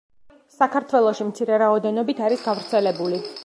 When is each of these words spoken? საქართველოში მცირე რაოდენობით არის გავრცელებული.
საქართველოში 0.53 1.27
მცირე 1.29 1.61
რაოდენობით 1.65 2.25
არის 2.29 2.45
გავრცელებული. 2.51 3.25